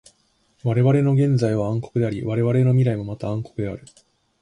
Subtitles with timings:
[0.63, 3.85] われわれの現在は暗黒であり、われわれの未来もまた暗黒である。